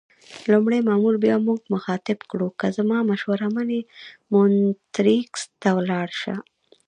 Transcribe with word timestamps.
لومړي 0.51 0.79
مامور 0.87 1.15
بیا 1.23 1.35
موږ 1.47 1.59
مخاطب 1.73 2.19
کړو: 2.31 2.47
که 2.59 2.67
زما 2.77 2.97
مشوره 3.09 3.47
منې 3.55 3.79
مونټریکس 4.31 5.41
ته 5.61 5.69
ولاړ 5.77 6.07
شه. 6.21 6.35